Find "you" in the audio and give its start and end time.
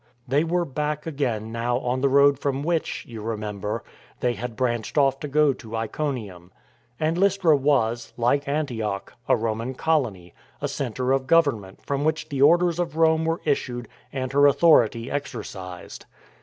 3.07-3.21